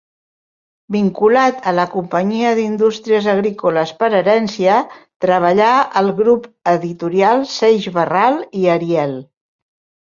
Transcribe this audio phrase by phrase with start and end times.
[0.93, 4.81] Vinculat a la Companyia d'Indústries Agrícoles per herència,
[5.27, 5.71] treballà
[6.03, 9.19] al grup editorial Seix-Barral i Ariel.